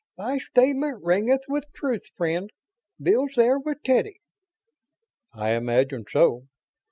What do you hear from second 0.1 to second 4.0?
"Thy statement ringeth with truth, friend. Bill's there with